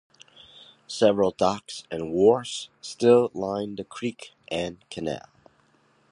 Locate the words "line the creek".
3.35-4.31